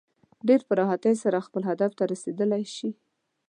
ډېر 0.47 0.61
په 0.67 0.73
راحتۍ 0.79 1.13
سره 1.23 1.45
خپل 1.47 1.61
هدف 1.69 1.91
ته 1.97 2.03
رسېدلی 2.11 2.63
شي. 2.75 2.89